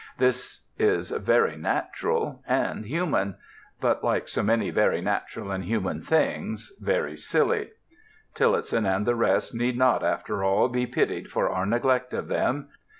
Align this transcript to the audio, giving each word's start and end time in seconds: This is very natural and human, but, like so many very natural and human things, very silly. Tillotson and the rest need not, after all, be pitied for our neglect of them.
This 0.17 0.65
is 0.79 1.11
very 1.11 1.55
natural 1.57 2.41
and 2.47 2.85
human, 2.85 3.35
but, 3.79 4.03
like 4.03 4.27
so 4.27 4.41
many 4.41 4.71
very 4.71 4.99
natural 4.99 5.51
and 5.51 5.63
human 5.63 6.01
things, 6.01 6.73
very 6.79 7.15
silly. 7.15 7.69
Tillotson 8.33 8.87
and 8.87 9.05
the 9.05 9.13
rest 9.15 9.53
need 9.53 9.77
not, 9.77 10.03
after 10.03 10.43
all, 10.43 10.69
be 10.69 10.87
pitied 10.87 11.29
for 11.29 11.51
our 11.51 11.67
neglect 11.67 12.15
of 12.15 12.29
them. 12.29 12.69